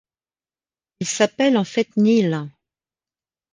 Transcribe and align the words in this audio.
Il 0.99 1.05
s’appelle 1.07 1.59
en 1.59 1.63
fait 1.63 1.95
Neil. 1.95 2.35